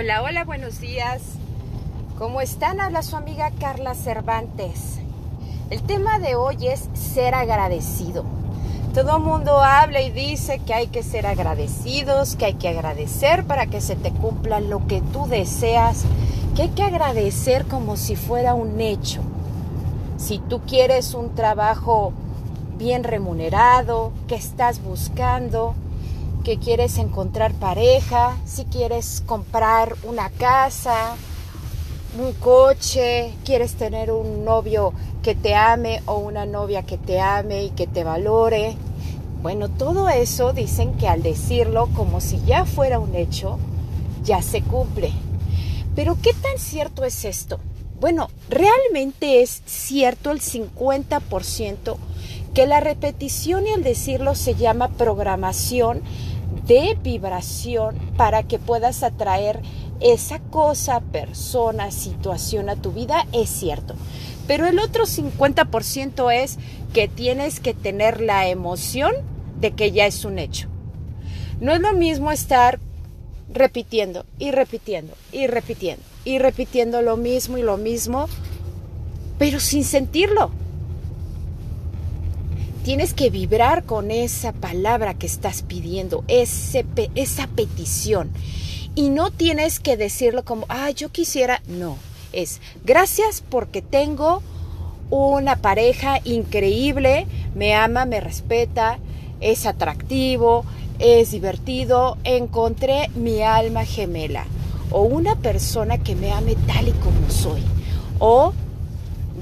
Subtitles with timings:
[0.00, 1.22] Hola, hola, buenos días.
[2.18, 2.80] ¿Cómo están?
[2.80, 5.00] Habla su amiga Carla Cervantes.
[5.70, 8.22] El tema de hoy es ser agradecido.
[8.94, 13.66] Todo mundo habla y dice que hay que ser agradecidos, que hay que agradecer para
[13.66, 16.04] que se te cumpla lo que tú deseas,
[16.54, 19.20] que hay que agradecer como si fuera un hecho.
[20.16, 22.12] Si tú quieres un trabajo
[22.78, 25.74] bien remunerado, que estás buscando,
[26.44, 31.16] que quieres encontrar pareja, si quieres comprar una casa,
[32.18, 37.64] un coche, quieres tener un novio que te ame o una novia que te ame
[37.64, 38.76] y que te valore.
[39.42, 43.58] Bueno, todo eso dicen que al decirlo como si ya fuera un hecho,
[44.24, 45.12] ya se cumple.
[45.94, 47.60] Pero ¿qué tan cierto es esto?
[48.00, 51.96] Bueno, realmente es cierto el 50%
[52.58, 56.02] que la repetición y el decirlo se llama programación
[56.66, 59.60] de vibración para que puedas atraer
[60.00, 63.94] esa cosa, persona, situación a tu vida, es cierto.
[64.48, 66.58] Pero el otro 50% es
[66.92, 69.12] que tienes que tener la emoción
[69.60, 70.66] de que ya es un hecho.
[71.60, 72.80] No es lo mismo estar
[73.54, 78.28] repitiendo y repitiendo y repitiendo y repitiendo lo mismo y lo mismo,
[79.38, 80.50] pero sin sentirlo.
[82.88, 86.86] Tienes que vibrar con esa palabra que estás pidiendo, ese,
[87.16, 88.30] esa petición.
[88.94, 91.60] Y no tienes que decirlo como, ah, yo quisiera.
[91.68, 91.98] No,
[92.32, 94.42] es gracias porque tengo
[95.10, 98.98] una pareja increíble, me ama, me respeta,
[99.42, 100.64] es atractivo,
[100.98, 104.46] es divertido, encontré mi alma gemela.
[104.90, 107.60] O una persona que me ame tal y como soy.
[108.18, 108.54] O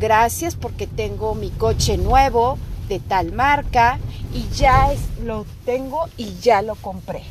[0.00, 3.98] gracias porque tengo mi coche nuevo, de tal marca
[4.32, 7.22] y ya es, lo tengo y ya lo compré.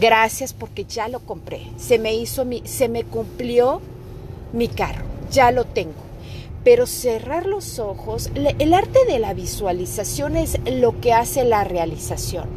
[0.00, 1.66] Gracias porque ya lo compré.
[1.78, 3.80] Se me hizo mi, se me cumplió
[4.52, 5.04] mi carro.
[5.30, 5.94] Ya lo tengo.
[6.64, 12.48] Pero cerrar los ojos, el arte de la visualización es lo que hace la realización.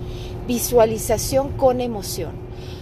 [0.47, 2.31] Visualización con emoción.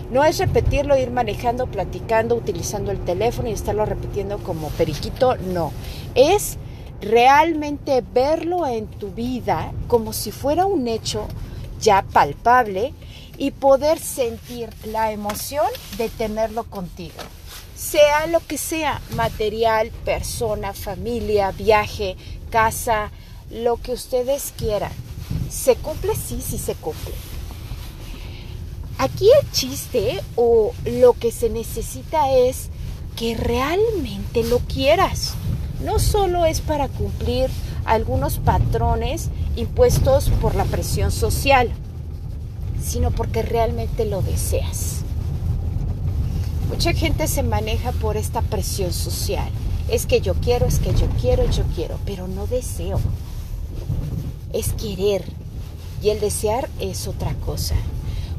[0.09, 5.73] No es repetirlo, ir manejando, platicando, utilizando el teléfono y estarlo repitiendo como periquito, no.
[6.15, 6.57] Es
[7.01, 11.27] realmente verlo en tu vida como si fuera un hecho
[11.79, 12.93] ya palpable
[13.37, 17.15] y poder sentir la emoción de tenerlo contigo.
[17.75, 22.15] Sea lo que sea, material, persona, familia, viaje,
[22.49, 23.11] casa,
[23.51, 24.91] lo que ustedes quieran.
[25.49, 26.15] ¿Se cumple?
[26.15, 27.13] Sí, sí se cumple.
[28.97, 32.69] Aquí el chiste o lo que se necesita es
[33.15, 35.35] que realmente lo quieras
[35.81, 37.49] no solo es para cumplir
[37.85, 41.69] algunos patrones impuestos por la presión social,
[42.83, 45.01] sino porque realmente lo deseas.
[46.69, 49.49] Mucha gente se maneja por esta presión social.
[49.89, 52.99] Es que yo quiero, es que yo quiero, yo quiero, pero no deseo.
[54.51, 55.23] Es querer.
[56.03, 57.75] Y el desear es otra cosa.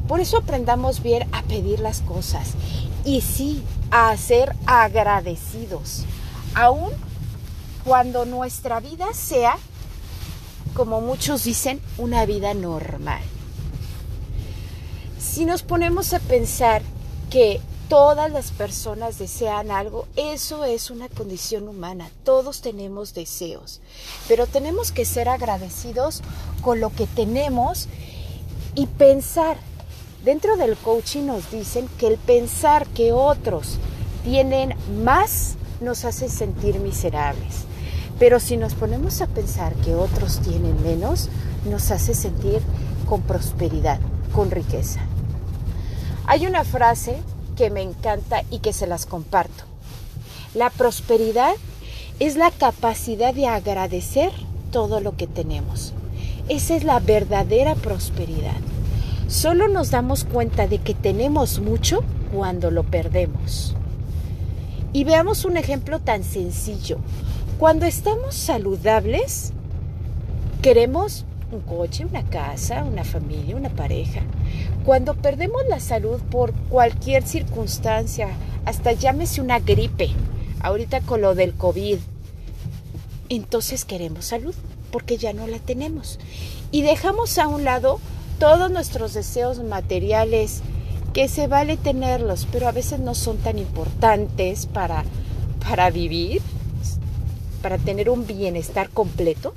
[0.07, 2.51] Por eso aprendamos bien a pedir las cosas.
[3.03, 6.05] Y sí, a ser agradecidos.
[6.53, 6.91] Aún
[7.83, 9.57] cuando nuestra vida sea,
[10.73, 13.21] como muchos dicen, una vida normal.
[15.19, 16.81] Si nos ponemos a pensar
[17.29, 22.09] que todas las personas desean algo, eso es una condición humana.
[22.23, 23.81] Todos tenemos deseos,
[24.27, 26.21] pero tenemos que ser agradecidos
[26.61, 27.87] con lo que tenemos
[28.75, 29.57] y pensar.
[30.23, 33.77] Dentro del coaching nos dicen que el pensar que otros
[34.23, 37.65] tienen más nos hace sentir miserables.
[38.19, 41.29] Pero si nos ponemos a pensar que otros tienen menos,
[41.69, 42.61] nos hace sentir
[43.07, 43.99] con prosperidad,
[44.33, 44.99] con riqueza.
[46.25, 47.17] Hay una frase
[47.55, 49.63] que me encanta y que se las comparto.
[50.53, 51.53] La prosperidad
[52.19, 54.31] es la capacidad de agradecer
[54.71, 55.93] todo lo que tenemos.
[56.49, 58.57] Esa es la verdadera prosperidad.
[59.27, 62.03] Solo nos damos cuenta de que tenemos mucho
[62.33, 63.75] cuando lo perdemos.
[64.91, 66.97] Y veamos un ejemplo tan sencillo.
[67.59, 69.53] Cuando estamos saludables,
[70.61, 74.21] queremos un coche, una casa, una familia, una pareja.
[74.85, 78.29] Cuando perdemos la salud por cualquier circunstancia,
[78.65, 80.09] hasta llámese una gripe,
[80.61, 81.97] ahorita con lo del COVID,
[83.29, 84.55] entonces queremos salud
[84.91, 86.19] porque ya no la tenemos.
[86.71, 87.99] Y dejamos a un lado
[88.39, 90.61] todos nuestros deseos materiales,
[91.13, 95.03] que se vale tenerlos, pero a veces no son tan importantes para,
[95.67, 96.41] para vivir
[97.61, 99.53] para tener un bienestar completo.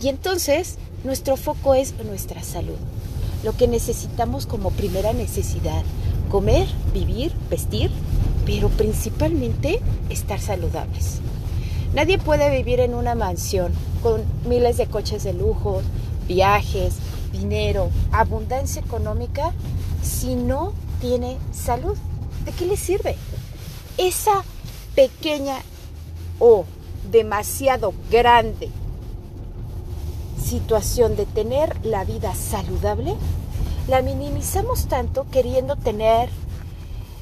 [0.00, 2.76] Y entonces nuestro foco es nuestra salud,
[3.44, 5.82] lo que necesitamos como primera necesidad,
[6.30, 7.90] comer, vivir, vestir,
[8.44, 9.80] pero principalmente
[10.10, 11.20] estar saludables.
[11.94, 13.72] Nadie puede vivir en una mansión
[14.02, 15.82] con miles de coches de lujo,
[16.26, 16.94] viajes,
[17.32, 19.52] dinero, abundancia económica
[20.02, 21.96] si no tiene salud.
[22.44, 23.16] ¿De qué le sirve?
[23.96, 24.44] Esa
[24.94, 25.56] pequeña
[26.38, 26.64] o
[27.10, 28.68] demasiado grande
[30.42, 33.14] situación de tener la vida saludable,
[33.88, 36.28] la minimizamos tanto queriendo tener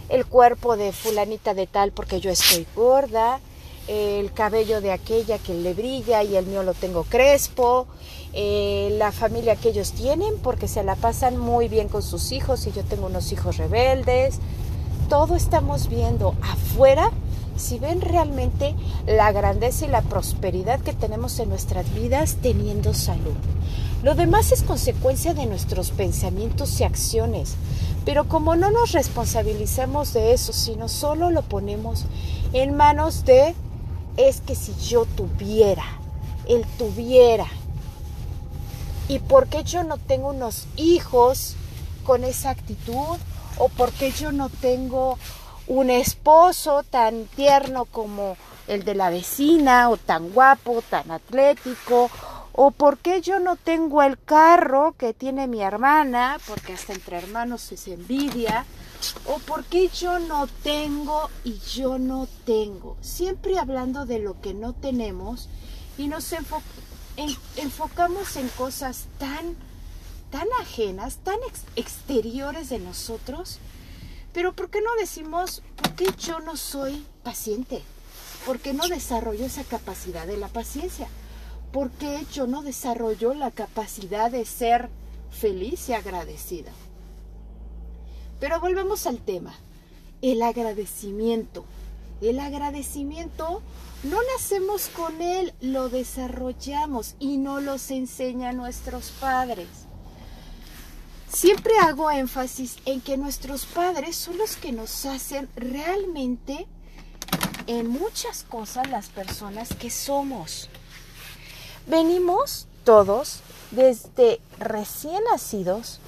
[0.09, 3.38] el cuerpo de fulanita de tal porque yo estoy gorda,
[3.88, 7.87] el cabello de aquella que le brilla y el mío lo tengo crespo,
[8.32, 12.67] eh, la familia que ellos tienen porque se la pasan muy bien con sus hijos
[12.67, 14.38] y yo tengo unos hijos rebeldes.
[15.09, 17.11] Todo estamos viendo afuera
[17.56, 18.75] si ven realmente
[19.06, 23.35] la grandeza y la prosperidad que tenemos en nuestras vidas teniendo salud.
[24.03, 27.56] Lo demás es consecuencia de nuestros pensamientos y acciones,
[28.06, 32.06] pero como no nos responsabilizamos de eso, sino solo lo ponemos
[32.53, 33.55] en manos de
[34.17, 35.85] es que si yo tuviera,
[36.49, 37.47] él tuviera,
[39.09, 41.57] y por qué yo no tengo unos hijos
[42.05, 43.19] con esa actitud,
[43.59, 45.19] o por qué yo no tengo
[45.67, 48.37] un esposo tan tierno como
[48.69, 52.11] el de la vecina, o tan guapo, tan atlético,
[52.53, 57.19] o por qué yo no tengo el carro que tiene mi hermana, porque hasta entre
[57.19, 58.65] hermanos es envidia,
[59.26, 62.97] o por qué yo no tengo y yo no tengo.
[63.00, 65.49] Siempre hablando de lo que no tenemos
[65.99, 66.32] y nos
[67.56, 69.56] enfocamos en cosas tan,
[70.31, 71.38] tan ajenas, tan
[71.76, 73.58] exteriores de nosotros,
[74.32, 77.82] pero ¿por qué no decimos, ¿por qué yo no soy paciente?
[78.47, 81.08] ¿Por qué no desarrollo esa capacidad de la paciencia?
[81.73, 84.88] ¿Por qué yo no desarrollo la capacidad de ser
[85.31, 86.73] feliz y agradecida?
[88.41, 89.55] Pero volvemos al tema,
[90.23, 91.65] el agradecimiento.
[92.23, 93.63] El agradecimiento
[94.03, 99.69] no nacemos con él, lo desarrollamos y no los enseñan nuestros padres.
[101.33, 106.67] Siempre hago énfasis en que nuestros padres son los que nos hacen realmente
[107.67, 110.69] en muchas cosas las personas que somos.
[111.87, 113.41] Venimos todos
[113.71, 116.01] desde recién nacidos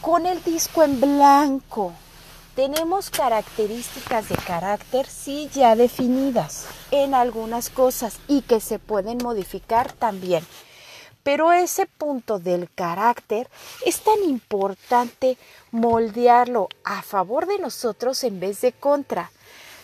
[0.00, 1.92] con el disco en blanco.
[2.54, 9.92] Tenemos características de carácter sí ya definidas en algunas cosas y que se pueden modificar
[9.92, 10.46] también.
[11.22, 13.50] Pero ese punto del carácter
[13.84, 15.36] es tan importante
[15.72, 19.30] moldearlo a favor de nosotros en vez de contra.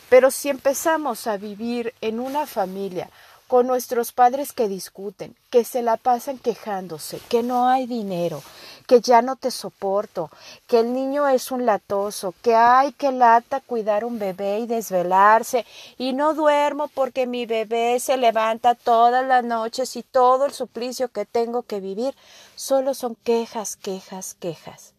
[0.08, 3.10] Pero si empezamos a vivir en una familia
[3.48, 8.42] con nuestros padres que discuten, que se la pasan quejándose, que no hay dinero,
[8.82, 10.30] que ya no te soporto,
[10.66, 15.66] que el niño es un latoso, que hay que lata cuidar un bebé y desvelarse,
[15.98, 21.08] y no duermo porque mi bebé se levanta todas las noches y todo el suplicio
[21.08, 22.14] que tengo que vivir,
[22.54, 24.94] solo son quejas, quejas, quejas.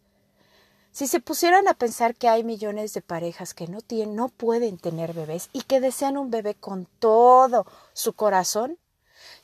[0.94, 4.78] Si se pusieran a pensar que hay millones de parejas que no tienen, no pueden
[4.78, 8.78] tener bebés y que desean un bebé con todo su corazón,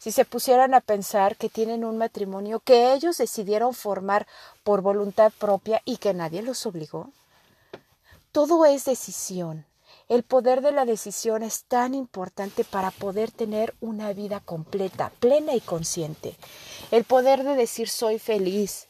[0.01, 4.27] si se pusieran a pensar que tienen un matrimonio que ellos decidieron formar
[4.65, 7.11] por voluntad propia y que nadie los obligó.
[8.33, 9.67] Todo es decisión.
[10.09, 15.55] El poder de la decisión es tan importante para poder tener una vida completa, plena
[15.55, 16.35] y consciente.
[16.91, 18.89] El poder de decir soy feliz.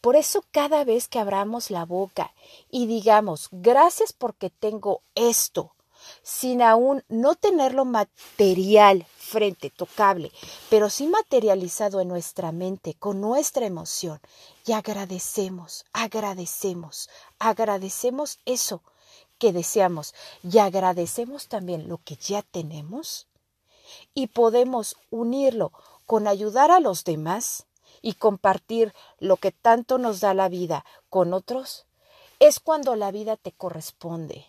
[0.00, 2.32] Por eso cada vez que abramos la boca
[2.72, 5.72] y digamos gracias porque tengo esto,
[6.22, 10.30] sin aún no tenerlo material frente, tocable,
[10.70, 14.20] pero sí materializado en nuestra mente, con nuestra emoción,
[14.66, 17.08] y agradecemos, agradecemos,
[17.38, 18.82] agradecemos eso
[19.38, 20.14] que deseamos.
[20.42, 23.26] Y agradecemos también lo que ya tenemos.
[24.14, 25.72] Y podemos unirlo
[26.06, 27.66] con ayudar a los demás
[28.02, 31.86] y compartir lo que tanto nos da la vida con otros,
[32.38, 34.46] es cuando la vida te corresponde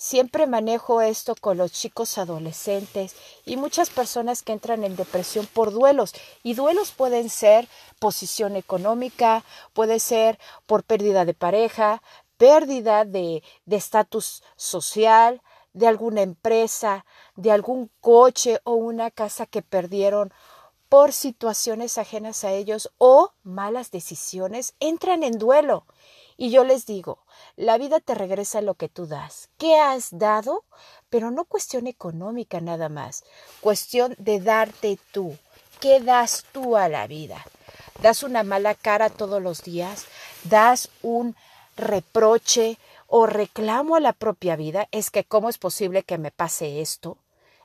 [0.00, 5.72] Siempre manejo esto con los chicos adolescentes y muchas personas que entran en depresión por
[5.72, 6.14] duelos.
[6.44, 7.66] Y duelos pueden ser
[7.98, 12.00] posición económica, puede ser por pérdida de pareja,
[12.36, 20.32] pérdida de estatus social, de alguna empresa, de algún coche o una casa que perdieron
[20.88, 25.86] por situaciones ajenas a ellos o malas decisiones, entran en duelo.
[26.40, 27.18] Y yo les digo,
[27.56, 29.50] la vida te regresa lo que tú das.
[29.58, 30.64] ¿Qué has dado?
[31.10, 33.24] Pero no cuestión económica nada más,
[33.60, 35.36] cuestión de darte tú.
[35.80, 37.44] ¿Qué das tú a la vida?
[38.00, 40.06] ¿Das una mala cara todos los días?
[40.44, 41.34] ¿Das un
[41.76, 42.78] reproche
[43.08, 47.18] o reclamo a la propia vida es que cómo es posible que me pase esto,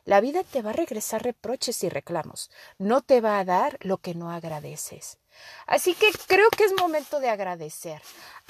[0.04, 2.50] la vida te va a regresar reproches y reclamos.
[2.80, 5.20] No te va a dar lo que no agradeces.
[5.66, 8.02] Así que creo que es momento de agradecer.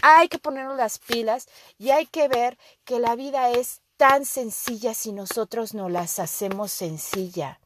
[0.02, 1.48] Hay que ponernos las pilas
[1.78, 6.72] y hay que ver que la vida es tan sencilla si nosotros no las hacemos
[6.72, 7.60] sencilla.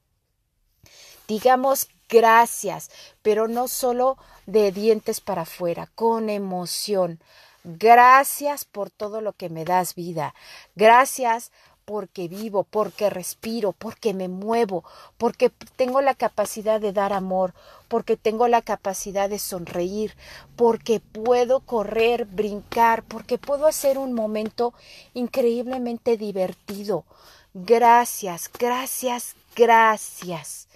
[1.28, 2.90] Digamos gracias,
[3.22, 7.20] pero no solo de dientes para afuera, con emoción.
[7.64, 10.34] Gracias por todo lo que me das vida.
[10.76, 11.52] Gracias
[11.88, 14.84] porque vivo, porque respiro, porque me muevo,
[15.18, 17.54] porque tengo la capacidad de dar amor,
[17.88, 20.14] porque tengo la capacidad de sonreír,
[20.58, 24.74] porque puedo correr, brincar, porque puedo hacer un momento
[25.14, 27.06] increíblemente divertido.
[27.54, 30.68] Gracias, gracias, gracias.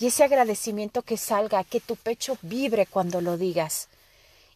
[0.00, 3.88] Y ese agradecimiento que salga, que tu pecho vibre cuando lo digas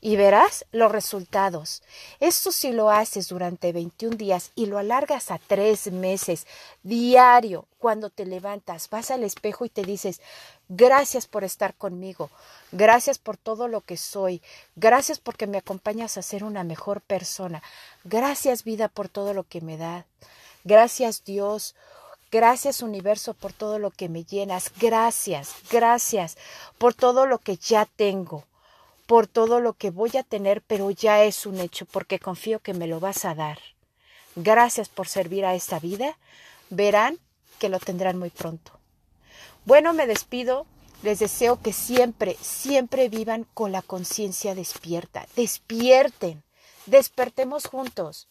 [0.04, 1.80] y verás los resultados.
[2.18, 6.44] Esto si lo haces durante 21 días y lo alargas a tres meses,
[6.82, 10.20] diario, cuando te levantas, vas al espejo y te dices,
[10.68, 12.30] gracias por estar conmigo,
[12.72, 14.42] gracias por todo lo que soy,
[14.74, 17.62] gracias porque me acompañas a ser una mejor persona,
[18.02, 20.04] gracias vida por todo lo que me da,
[20.64, 21.74] gracias Dios.
[22.34, 24.72] Gracias universo por todo lo que me llenas.
[24.80, 26.38] Gracias, gracias
[26.78, 28.46] por todo lo que ya tengo
[29.12, 32.72] por todo lo que voy a tener, pero ya es un hecho porque confío que
[32.72, 33.58] me lo vas a dar.
[34.36, 36.16] Gracias por servir a esta vida.
[36.70, 37.18] Verán
[37.58, 38.72] que lo tendrán muy pronto.
[39.66, 40.64] Bueno, me despido.
[41.02, 45.26] Les deseo que siempre, siempre vivan con la conciencia despierta.
[45.36, 46.42] Despierten.
[46.86, 48.28] Despertemos juntos.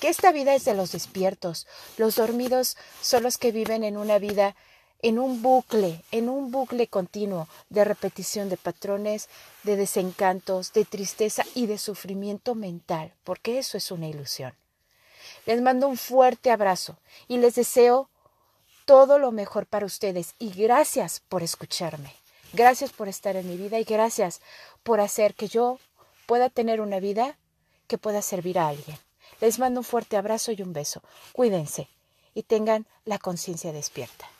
[0.00, 1.66] Que esta vida es de los despiertos.
[1.98, 4.56] Los dormidos son los que viven en una vida
[5.02, 9.28] en un bucle, en un bucle continuo de repetición de patrones,
[9.64, 14.54] de desencantos, de tristeza y de sufrimiento mental, porque eso es una ilusión.
[15.44, 18.08] Les mando un fuerte abrazo y les deseo
[18.84, 22.14] todo lo mejor para ustedes y gracias por escucharme.
[22.52, 24.40] Gracias por estar en mi vida y gracias
[24.82, 25.78] por hacer que yo
[26.26, 27.38] pueda tener una vida
[27.88, 28.98] que pueda servir a alguien.
[29.40, 31.02] Les mando un fuerte abrazo y un beso.
[31.32, 31.88] Cuídense
[32.34, 34.31] y tengan la conciencia despierta.